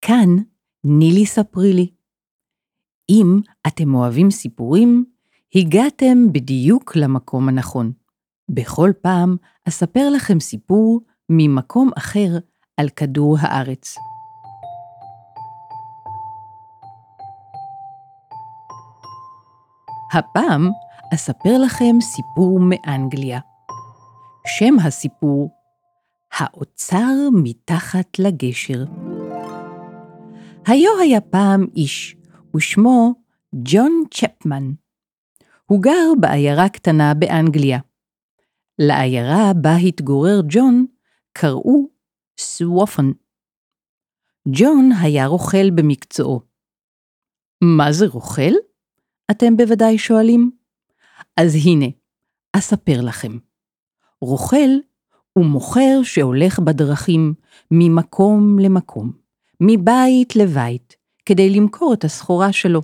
[0.00, 0.36] כאן
[0.84, 1.90] נילי ספרי לי.
[3.10, 5.04] אם אתם אוהבים סיפורים,
[5.54, 7.92] הגעתם בדיוק למקום הנכון.
[8.48, 9.36] בכל פעם
[9.68, 12.38] אספר לכם סיפור ממקום אחר
[12.76, 13.94] על כדור הארץ.
[20.12, 20.70] הפעם
[21.14, 23.40] אספר לכם סיפור מאנגליה.
[24.46, 25.50] שם הסיפור,
[26.32, 28.84] האוצר מתחת לגשר.
[30.66, 32.16] היו היה פעם איש,
[32.56, 33.14] ושמו
[33.54, 34.72] ג'ון צ'פמן.
[35.66, 37.78] הוא גר בעיירה קטנה באנגליה.
[38.78, 40.86] לעיירה בה התגורר ג'ון
[41.32, 41.88] קראו
[42.40, 43.10] סוופן.
[44.48, 46.40] ג'ון היה רוכל במקצועו.
[47.64, 48.52] מה זה רוכל?
[49.30, 50.50] אתם בוודאי שואלים.
[51.36, 51.86] אז הנה,
[52.52, 53.38] אספר לכם.
[54.20, 54.70] רוכל
[55.32, 57.34] הוא מוכר שהולך בדרכים
[57.70, 59.12] ממקום למקום,
[59.60, 62.82] מבית לבית, כדי למכור את הסחורה שלו.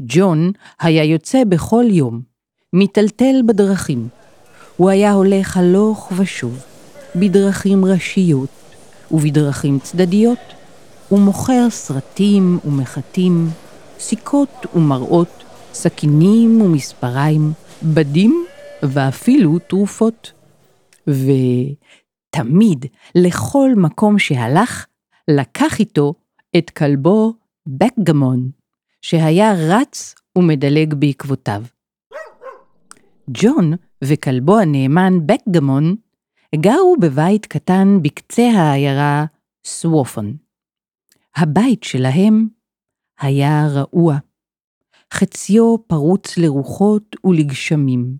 [0.00, 2.20] ג'ון היה יוצא בכל יום,
[2.72, 4.08] מיטלטל בדרכים.
[4.76, 6.64] הוא היה הולך הלוך ושוב,
[7.16, 8.48] בדרכים ראשיות
[9.10, 10.38] ובדרכים צדדיות,
[11.12, 13.48] ומוכר סרטים ומחטים,
[13.98, 18.46] סיכות ומראות, סכינים ומספריים, בדים
[18.82, 20.32] ואפילו תרופות.
[21.06, 24.86] ותמיד, לכל מקום שהלך,
[25.40, 26.14] לקח איתו
[26.58, 27.34] את כלבו
[27.66, 28.50] בקגמון,
[29.02, 31.62] שהיה רץ ומדלג בעקבותיו.
[33.30, 33.72] ג'ון
[34.04, 35.94] וכלבו הנאמן בקגמון
[36.54, 39.24] גרו בבית קטן בקצה העיירה
[39.66, 40.36] סוופון.
[41.36, 42.48] הבית שלהם
[43.20, 44.16] היה רעוע,
[45.12, 48.16] חציו פרוץ לרוחות ולגשמים.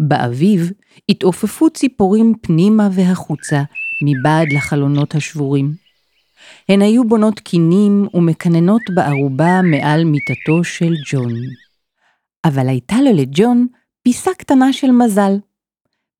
[0.00, 0.72] באביב
[1.08, 3.62] התעופפו ציפורים פנימה והחוצה
[4.04, 5.85] מבעד לחלונות השבורים.
[6.68, 11.32] הן היו בונות קינים ומקננות בערובה מעל מיטתו של ג'ון.
[12.46, 13.66] אבל הייתה לו לג'ון
[14.02, 15.32] פיסה קטנה של מזל.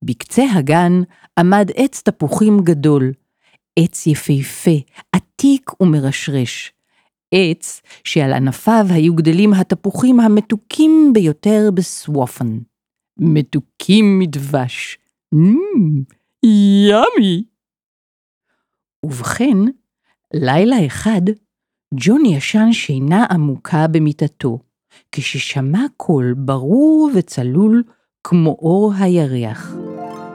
[0.03, 0.93] בקצה הגן
[1.39, 3.13] עמד עץ תפוחים גדול,
[3.79, 4.71] עץ יפהפה,
[5.11, 6.73] עתיק ומרשרש.
[7.33, 12.57] עץ שעל ענפיו היו גדלים התפוחים המתוקים ביותר בסוופן.
[13.19, 14.97] מתוקים מדבש.
[15.35, 16.13] Mm,
[16.45, 17.43] ימי!
[19.05, 19.57] ובכן,
[20.33, 21.21] לילה אחד,
[21.93, 24.59] ג'ון ישן שינה עמוקה במיטתו,
[25.11, 27.83] כששמע קול ברור וצלול
[28.23, 29.75] כמו אור הירח.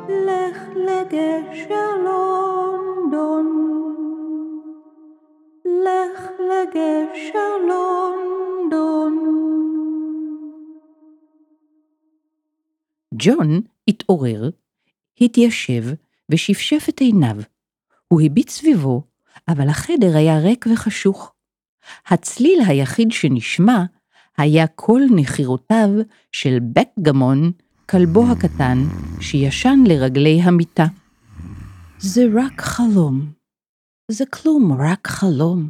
[0.08, 3.46] לך לגשר לונדון,
[5.64, 9.18] לך לגשר לונדון.
[13.14, 14.50] ג'ון התעורר,
[15.20, 15.84] התיישב
[16.28, 17.36] ושפשף את עיניו.
[18.08, 19.11] הוא הביט סביבו,
[19.48, 21.32] אבל החדר היה ריק וחשוך.
[22.06, 23.84] הצליל היחיד שנשמע
[24.38, 25.88] היה קול נחירותיו
[26.32, 27.52] של בקגמון,
[27.90, 28.78] כלבו הקטן,
[29.20, 30.86] שישן לרגלי המיטה.
[31.98, 33.32] זה רק חלום.
[34.10, 35.68] זה כלום, רק חלום.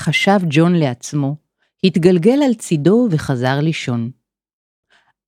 [0.00, 1.36] חשב ג'ון לעצמו,
[1.84, 4.10] התגלגל על צידו וחזר לישון.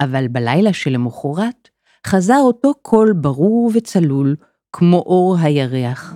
[0.00, 1.68] אבל בלילה שלמחרת
[2.06, 4.36] חזר אותו קול ברור וצלול,
[4.72, 6.14] כמו אור הירח.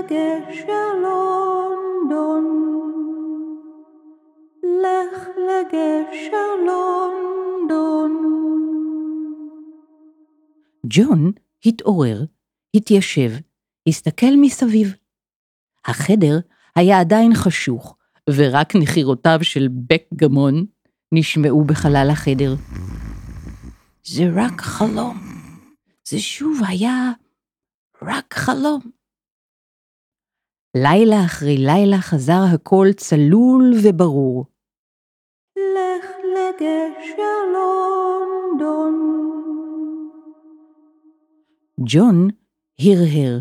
[0.00, 2.44] לגשר לונדון,
[4.62, 8.12] לך לגשר לונדון.
[10.86, 11.32] ג'ון
[11.66, 12.24] התעורר,
[12.74, 13.30] התיישב,
[13.88, 14.94] הסתכל מסביב.
[15.84, 16.38] החדר
[16.76, 17.96] היה עדיין חשוך,
[18.30, 20.66] ורק נחירותיו של בקגמון
[21.12, 22.54] נשמעו בחלל החדר.
[24.04, 25.18] זה רק חלום.
[26.08, 27.10] זה שוב היה
[28.02, 28.99] רק חלום.
[30.76, 34.44] לילה אחרי לילה חזר הקול צלול וברור.
[35.56, 38.94] לך לגשר לונדון.
[41.80, 42.28] ג'ון
[42.80, 43.40] הרהר.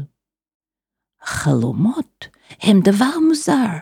[1.22, 2.28] חלומות
[2.62, 3.78] הם דבר מוזר.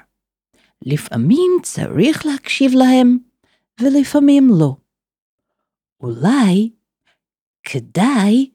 [0.86, 3.18] לפעמים צריך להקשיב להם,
[3.82, 4.76] ולפעמים לא.
[6.00, 6.72] אולי
[7.64, 8.52] כדאי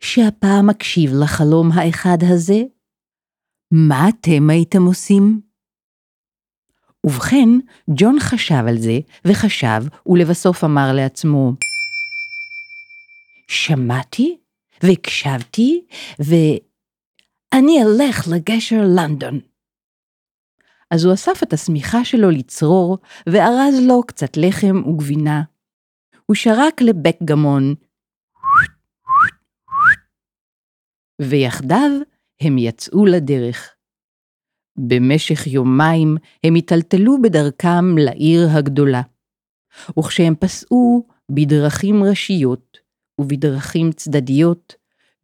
[0.00, 2.77] שהפעם אקשיב לחלום האחד הזה?
[3.72, 5.40] מה אתם הייתם עושים?
[7.06, 7.48] ובכן,
[7.90, 11.52] ג'ון חשב על זה, וחשב, ולבסוף אמר לעצמו,
[13.48, 14.38] שמעתי,
[14.82, 15.86] והקשבתי,
[16.18, 19.40] ואני אלך לגשר לונדון.
[20.90, 25.42] אז הוא אסף את השמיכה שלו לצרור, וארז לו קצת לחם וגבינה.
[26.26, 27.74] הוא שרק לבקגמון,
[31.22, 31.90] ויחדיו
[32.40, 33.74] הם יצאו לדרך.
[34.78, 39.02] במשך יומיים הם היטלטלו בדרכם לעיר הגדולה.
[39.98, 42.78] וכשהם פסעו בדרכים ראשיות
[43.20, 44.74] ובדרכים צדדיות,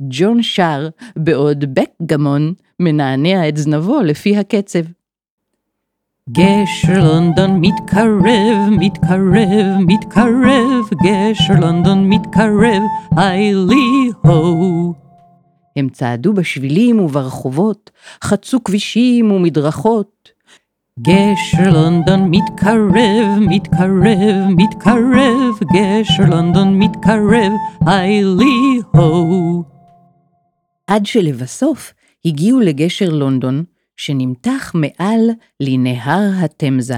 [0.02, 4.84] ג'ון שר בעוד בקגמון מנענע את זנבו לפי הקצב.
[6.30, 12.82] גשר לונדון מתקרב, מתקרב, מתקרב, גשר לונדון מתקרב,
[13.16, 15.03] היי לי הו.
[15.76, 17.90] הם צעדו בשבילים וברחובות,
[18.24, 20.28] חצו כבישים ומדרכות.
[21.00, 27.52] גשר לונדון מתקרב, מתקרב, מתקרב, גשר לונדון מתקרב,
[27.86, 29.64] היי לי הו.
[30.86, 31.94] עד שלבסוף
[32.24, 33.64] הגיעו לגשר לונדון,
[33.96, 35.30] שנמתח מעל
[35.60, 36.96] לנהר התמזה.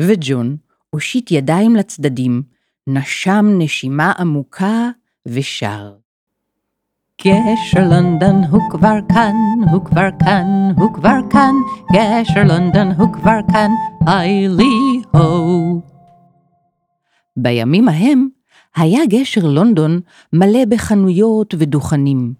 [0.00, 0.56] וג'ון
[0.90, 2.42] הושיט ידיים לצדדים,
[2.86, 4.88] נשם נשימה עמוקה
[5.26, 5.99] ושר.
[7.26, 9.34] גשר לונדון הוא כבר כאן,
[9.70, 10.46] הוא כבר כאן,
[10.76, 11.54] הוא כבר כאן,
[11.92, 13.70] גשר לונדון הוא כבר כאן,
[14.06, 15.80] היי לי הו.
[17.36, 18.28] בימים ההם
[18.76, 20.00] היה גשר לונדון
[20.32, 22.34] מלא בחנויות ודוכנים.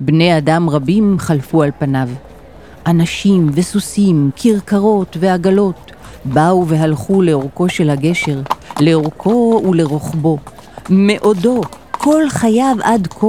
[0.00, 2.08] בני אדם רבים חלפו על פניו.
[2.86, 5.92] אנשים וסוסים, כרכרות ועגלות,
[6.24, 8.40] באו והלכו לאורכו של הגשר,
[8.80, 10.38] לאורכו ולרוחבו.
[10.88, 11.60] מעודו,
[11.90, 13.26] כל חייו עד כה,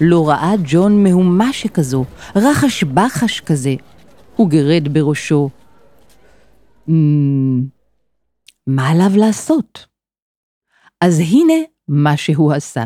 [0.00, 2.04] לא ראה ג'ון מהומה שכזו,
[2.36, 3.74] רחש בחש כזה.
[4.36, 5.50] הוא גירד בראשו.
[6.90, 7.60] "מ,
[8.66, 9.86] מה עליו לעשות?
[11.00, 11.54] אז הנה
[11.88, 12.84] מה שהוא עשה.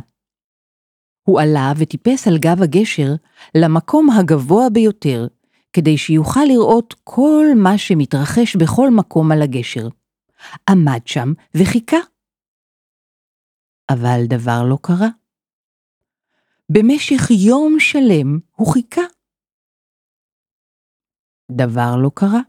[1.22, 3.14] הוא עלה וטיפס על גב הגשר
[3.54, 5.26] למקום הגבוה ביותר,
[5.72, 9.88] כדי שיוכל לראות כל מה שמתרחש בכל מקום על הגשר.
[10.70, 11.96] עמד שם וחיכה.
[13.90, 15.08] אבל דבר לא קרה.
[16.72, 19.00] במשך יום שלם הוא חיכה.
[21.52, 22.40] דבר לא קרה.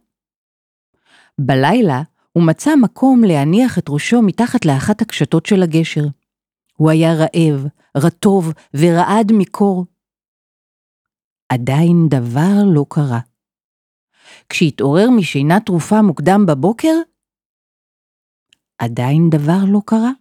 [1.41, 6.05] בלילה הוא מצא מקום להניח את ראשו מתחת לאחת הקשתות של הגשר.
[6.77, 7.67] הוא היה רעב,
[7.97, 9.85] רטוב ורעד מקור.
[11.49, 13.19] עדיין דבר לא קרה.
[14.49, 16.95] כשהתעורר משינה תרופה מוקדם בבוקר,
[18.77, 20.11] עדיין דבר לא קרה.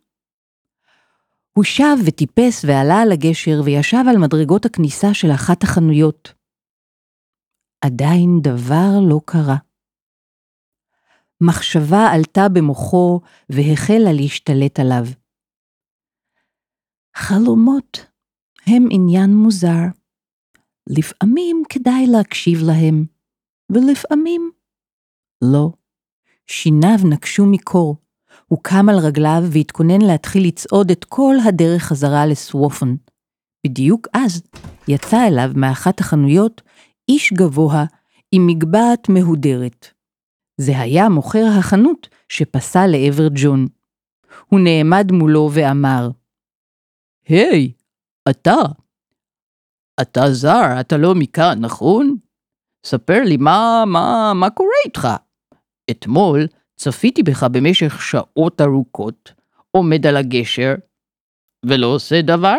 [1.56, 6.34] הוא שב וטיפס ועלה על הגשר וישב על מדרגות הכניסה של אחת החנויות.
[7.84, 9.56] עדיין דבר לא קרה.
[11.40, 15.04] מחשבה עלתה במוחו והחלה להשתלט עליו.
[17.16, 17.98] חלומות
[18.66, 19.84] הם עניין מוזר.
[20.88, 23.06] לפעמים כדאי להקשיב להם,
[23.72, 24.50] ולפעמים
[25.42, 25.70] לא.
[26.46, 27.96] שיניו נקשו מקור.
[28.50, 32.94] הוא קם על רגליו והתכונן להתחיל לצעוד את כל הדרך חזרה לסוופן.
[33.66, 34.42] בדיוק אז
[34.88, 36.62] יצא אליו מאחת החנויות
[37.08, 37.84] איש גבוה
[38.32, 39.86] עם מגבעת מהודרת.
[40.60, 43.66] זה היה מוכר החנות שפסע לעבר ג'ון.
[44.46, 46.10] הוא נעמד מולו ואמר,
[47.28, 48.56] היי, hey, אתה.
[50.02, 52.16] אתה זר, אתה לא מכאן, נכון?
[52.86, 55.08] ספר לי מה, מה, מה קורה איתך?
[55.90, 59.32] אתמול צפיתי בך במשך שעות ארוכות,
[59.70, 60.74] עומד על הגשר,
[61.66, 62.58] ולא עושה דבר?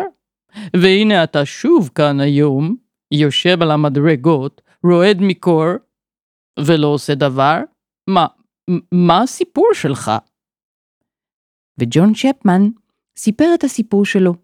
[0.76, 2.76] והנה אתה שוב כאן היום,
[3.12, 5.66] יושב על המדרגות, רועד מקור,
[6.60, 7.58] ולא עושה דבר?
[8.06, 8.26] מה,
[8.92, 10.10] מה הסיפור שלך?
[11.80, 12.68] וג'ון צ'פמן
[13.16, 14.34] סיפר את הסיפור שלו.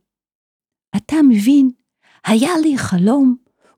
[0.96, 1.70] אתה מבין,
[2.26, 3.36] היה לי חלום,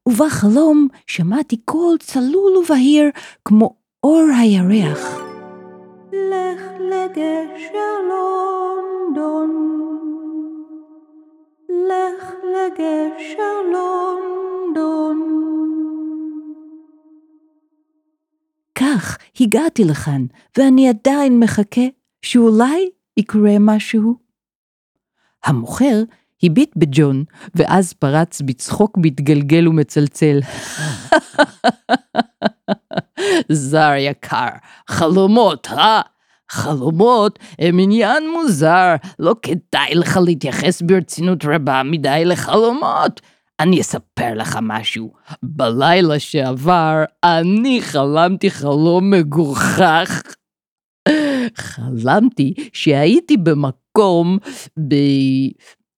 [0.08, 3.04] ובחלום שמעתי קול צלול ובהיר
[3.44, 5.25] כמו אור הירח.
[6.30, 9.50] לך לגשר לונדון,
[11.68, 15.18] לך לגשר לונדון.
[18.75, 20.26] כך הגעתי לכאן,
[20.58, 21.87] ואני עדיין מחכה
[22.23, 24.14] שאולי יקרה משהו.
[25.44, 26.02] המוכר
[26.42, 30.40] הביט בג'ון, ואז פרץ בצחוק מתגלגל ומצלצל.
[33.48, 34.48] זר יקר,
[34.88, 36.00] חלומות, אה?
[36.50, 43.20] חלומות הם עניין מוזר, לא כדאי לך להתייחס ברצינות רבה מדי לחלומות.
[43.60, 45.12] אני אספר לך משהו.
[45.42, 50.22] בלילה שעבר אני חלמתי חלום מגוחך.
[51.56, 54.38] חלמתי שהייתי במקום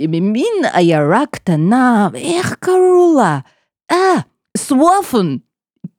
[0.03, 3.39] במין עיירה קטנה, איך קראו לה?
[3.93, 4.21] אה,
[4.57, 5.37] סוואפן.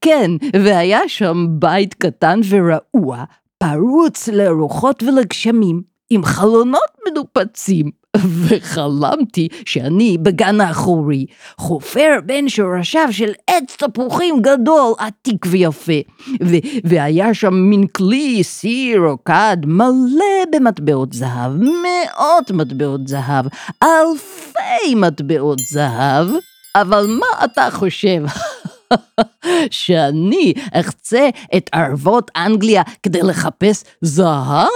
[0.02, 0.32] כן,
[0.64, 3.24] והיה שם בית קטן ורעוע,
[3.58, 8.00] פרוץ לרוחות ולגשמים, עם חלונות מנופצים.
[8.48, 11.26] וחלמתי שאני בגן האחורי,
[11.58, 16.00] חופר בין שורשיו של עץ תפוחים גדול, עתיק ויפה,
[16.44, 23.46] ו- והיה שם מין כלי סיר או כד מלא במטבעות זהב, מאות מטבעות זהב,
[23.84, 26.28] אלפי מטבעות זהב,
[26.76, 28.24] אבל מה אתה חושב?
[29.72, 34.68] שאני אחצה את ערבות אנגליה כדי לחפש זהב?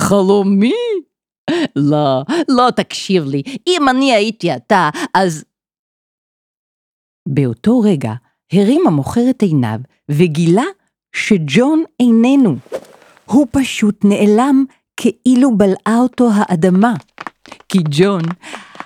[0.00, 0.72] חלומי?
[1.76, 5.44] לא, לא תקשיב לי, אם אני הייתי אתה, אז...
[7.28, 8.12] באותו רגע
[8.52, 9.78] הרים המוכר את עיניו
[10.08, 10.64] וגילה
[11.14, 12.56] שג'ון איננו.
[13.24, 14.64] הוא פשוט נעלם
[14.96, 16.94] כאילו בלעה אותו האדמה.
[17.68, 18.22] כי ג'ון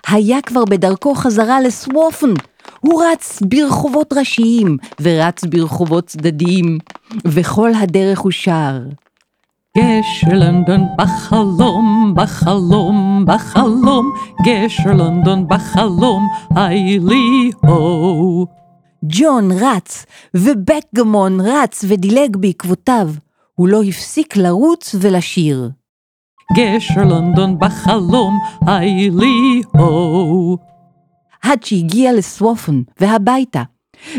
[0.09, 2.35] היה כבר בדרכו חזרה לסוופן.
[2.81, 6.79] הוא רץ ברחובות ראשיים ורץ ברחובות צדדיים,
[7.25, 8.79] וכל הדרך הוא שר.
[9.79, 14.13] גשר לונדון בחלום, בחלום, בחלום,
[14.45, 18.47] גשר לונדון בחלום, היי לי הו.
[19.05, 23.11] ג'ון רץ, ובקגמון רץ ודילג בעקבותיו.
[23.55, 25.71] הוא לא הפסיק לרוץ ולשיר.
[26.57, 30.68] גשר לונדון בחלום, היי לי הו.
[31.43, 33.63] עד שהגיע לסוופן והביתה,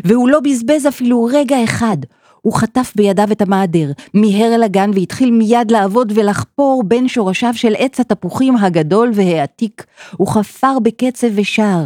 [0.03, 1.97] והוא לא בזבז אפילו רגע אחד.
[2.41, 7.73] הוא חטף בידיו את המעדר, מיהר אל הגן והתחיל מיד לעבוד ולחפור בין שורשיו של
[7.77, 9.85] עץ התפוחים הגדול והעתיק.
[10.17, 11.83] הוא חפר בקצב ושר.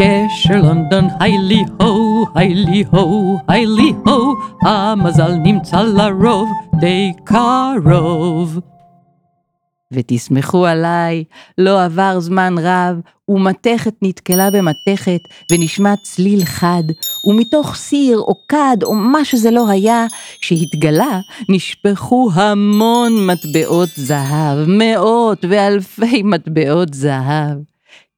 [0.00, 6.48] גשר לונדון, היילי הו, היילי הו, היילי הו, המזל נמצא לרוב
[6.80, 8.60] די קרוב.
[9.94, 11.24] ותסמכו עליי,
[11.58, 15.20] לא עבר זמן רב, ומתכת נתקלה במתכת,
[15.52, 16.82] ונשמע צליל חד,
[17.30, 20.06] ומתוך סיר או כד או מה שזה לא היה,
[20.40, 27.58] שהתגלה, נשפכו המון מטבעות זהב, מאות ואלפי מטבעות זהב.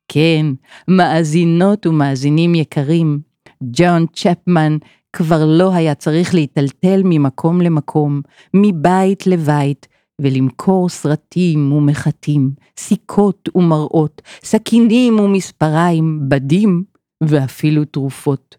[0.09, 0.47] כן,
[0.89, 3.19] מאזינות ומאזינים יקרים,
[3.63, 4.77] ג'ון צ'פמן
[5.13, 8.21] כבר לא היה צריך להיטלטל ממקום למקום,
[8.55, 9.87] מבית לבית,
[10.21, 16.85] ולמכור סרטים ומחטים, סיכות ומראות, סכינים ומספריים, בדים
[17.23, 18.57] ואפילו תרופות.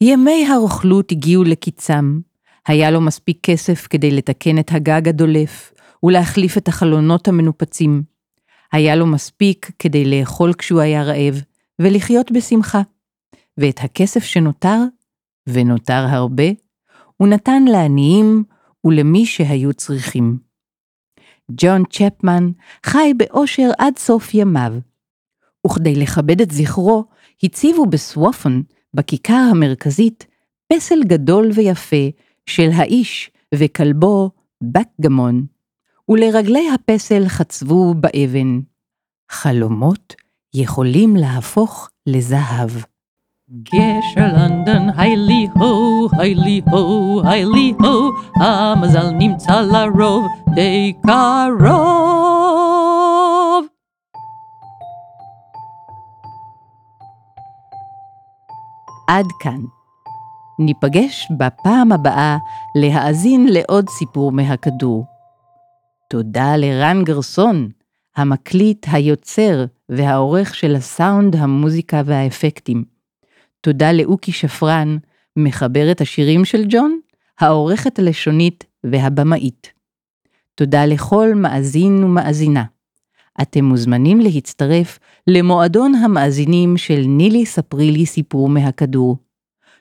[0.00, 2.20] ימי הרוכלות הגיעו לקיצם,
[2.66, 5.72] היה לו מספיק כסף כדי לתקן את הגג הדולף
[6.02, 8.02] ולהחליף את החלונות המנופצים.
[8.72, 11.42] היה לו מספיק כדי לאכול כשהוא היה רעב
[11.78, 12.82] ולחיות בשמחה.
[13.58, 14.78] ואת הכסף שנותר,
[15.48, 16.44] ונותר הרבה,
[17.16, 18.44] הוא נתן לעניים
[18.84, 20.47] ולמי שהיו צריכים.
[21.50, 22.50] ג'ון צ'פמן
[22.86, 24.72] חי באושר עד סוף ימיו.
[25.66, 27.04] וכדי לכבד את זכרו,
[27.42, 28.62] הציבו בסוופן,
[28.94, 30.26] בכיכר המרכזית,
[30.72, 32.06] פסל גדול ויפה
[32.46, 34.30] של האיש וכלבו
[34.62, 35.46] בקגמון,
[36.08, 38.60] ולרגלי הפסל חצבו באבן.
[39.30, 40.14] חלומות
[40.54, 42.70] יכולים להפוך לזהב.
[43.52, 48.10] גשר לונדון, היילי הו, היילי הו, היילי הו,
[48.42, 51.66] המזל נמצא לרוב די קרוב.
[59.08, 59.60] עד כאן.
[60.58, 62.36] ניפגש בפעם הבאה
[62.74, 65.04] להאזין לעוד סיפור מהכדור.
[66.10, 67.68] תודה לרן גרסון,
[68.16, 72.97] המקליט, היוצר והעורך של הסאונד, המוזיקה והאפקטים.
[73.60, 74.96] תודה לאוקי שפרן,
[75.36, 76.98] מחברת השירים של ג'ון,
[77.40, 79.72] העורכת הלשונית והבמאית.
[80.54, 82.64] תודה לכל מאזין ומאזינה.
[83.42, 89.16] אתם מוזמנים להצטרף למועדון המאזינים של נילי ספרי לי סיפור מהכדור.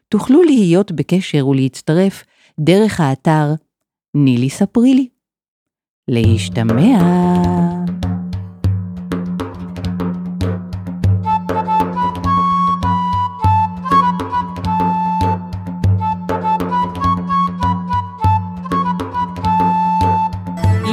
[0.09, 2.23] תוכלו להיות בקשר ולהצטרף
[2.59, 3.53] דרך האתר
[4.15, 5.07] נילי ספרי לי.
[6.07, 6.99] להשתמע.